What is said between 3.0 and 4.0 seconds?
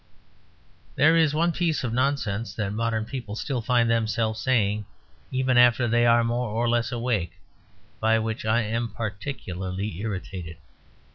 people still find